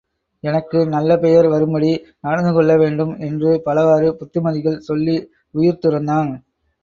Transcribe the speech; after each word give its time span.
எனக்கு 0.43 0.87
நல்ல 0.87 1.17
பெயர் 1.17 1.47
வரும்படி 1.47 1.91
நடந்துகொள்ள 2.19 2.77
வேண்டும் 2.77 3.13
என்று 3.19 3.61
பலவாறு 3.61 4.09
புத்திமதிகள் 4.13 4.79
சொல்லி 4.79 5.15
உயிர் 5.51 5.81
துறந்தான். 5.85 6.31